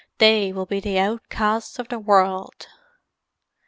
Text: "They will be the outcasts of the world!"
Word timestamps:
"They 0.17 0.51
will 0.51 0.65
be 0.65 0.79
the 0.79 0.97
outcasts 0.97 1.77
of 1.77 1.89
the 1.89 1.99
world!" 1.99 2.65